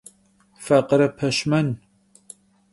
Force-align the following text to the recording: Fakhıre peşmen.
Fakhıre 0.65 1.09
peşmen. 1.17 1.67